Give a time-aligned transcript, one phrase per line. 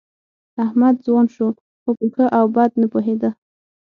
[0.65, 1.47] احمد ځوان شو،
[1.81, 3.29] خو په ښه او بد نه پوهېده.